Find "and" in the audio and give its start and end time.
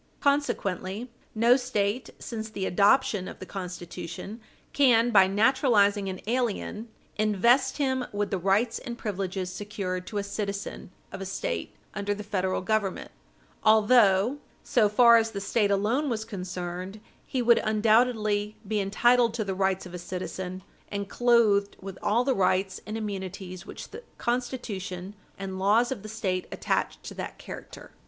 8.79-8.97, 20.89-21.09, 22.87-22.97, 25.37-25.59